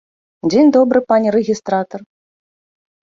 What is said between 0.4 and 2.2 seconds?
Дзень добры, пане рэгістратар!